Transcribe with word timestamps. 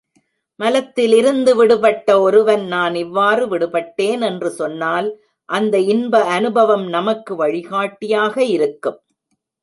மலத்திலிருந்து 0.59 1.51
விடுபட்ட 1.55 2.07
ஒருவன் 2.21 2.63
நான் 2.65 2.95
இவ்வாறு 2.95 3.43
விடுபட்டேன் 3.47 4.21
என்று 4.21 4.49
சொன்னால் 4.51 5.09
அந்த 5.49 5.75
இன்ப 5.93 6.23
அநுபவம் 6.35 6.87
நமக்கு 6.87 7.35
வழிகாட்டியாக 7.35 8.35
இருக்கும். 8.55 8.99